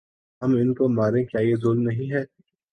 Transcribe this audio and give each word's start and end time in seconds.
ہم 0.41 0.51
ان 0.55 0.73
کو 0.73 0.87
ماریں 0.89 1.23
کیا 1.25 1.41
یہ 1.41 1.55
ظلم 1.55 1.81
نہیں 1.81 2.11
ہے۔ 2.11 2.23